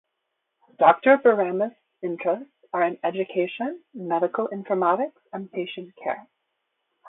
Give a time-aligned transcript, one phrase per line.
[0.79, 6.27] Doctor Bormanis' interests are in education, medical infomatics and patient care.